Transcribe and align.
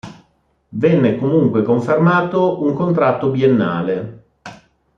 Viene 0.69 1.15
comunque 1.15 1.61
confermato 1.61 2.55
con 2.57 2.69
un 2.69 2.73
contratto 2.73 3.29
biennale. 3.29 4.23